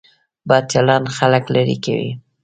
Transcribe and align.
بد 0.49 0.63
چلند 0.71 1.05
خلک 1.17 1.43
لرې 1.55 1.77
کوي. 1.85 2.11